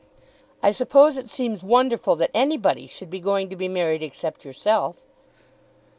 "I 0.63 0.71
suppose 0.71 1.15
it 1.15 1.29
seems 1.29 1.61
wonderful 1.61 2.15
that 2.15 2.31
anybody 2.33 2.87
should 2.87 3.11
be 3.11 3.19
going 3.19 3.51
to 3.51 3.55
be 3.55 3.67
married 3.67 4.01
except 4.01 4.43
yourself." 4.43 5.05